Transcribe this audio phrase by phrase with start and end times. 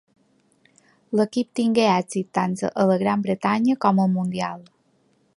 [1.17, 4.65] L'equip tingué èxits tant a la Gran Bretanya com al mundial.